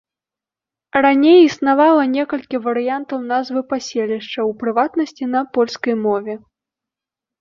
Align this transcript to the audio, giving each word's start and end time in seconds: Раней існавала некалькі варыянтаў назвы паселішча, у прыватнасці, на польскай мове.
Раней 1.05 1.39
існавала 1.47 2.03
некалькі 2.15 2.61
варыянтаў 2.67 3.19
назвы 3.33 3.59
паселішча, 3.75 4.39
у 4.53 4.57
прыватнасці, 4.65 5.23
на 5.35 5.41
польскай 5.59 5.95
мове. 6.05 6.33